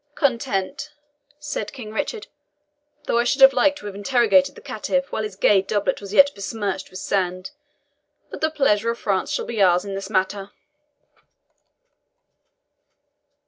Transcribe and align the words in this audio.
"Content," 0.15 0.89
said 1.37 1.73
King 1.73 1.93
Richard, 1.93 2.25
"though 3.03 3.19
I 3.19 3.23
should 3.23 3.41
have 3.43 3.53
liked 3.53 3.77
to 3.77 3.85
have 3.85 3.93
interrogated 3.93 4.55
that 4.55 4.65
caitiff 4.65 5.11
while 5.11 5.21
his 5.21 5.35
gay 5.35 5.61
doublet 5.61 6.01
was 6.01 6.11
yet 6.11 6.31
besmirched 6.33 6.89
with 6.89 6.97
sand. 6.97 7.51
But 8.31 8.41
the 8.41 8.49
pleasure 8.49 8.89
of 8.89 8.97
France 8.97 9.29
shall 9.29 9.45
be 9.45 9.61
ours 9.61 9.85
in 9.85 9.93
this 9.93 10.09
matter." 10.09 10.49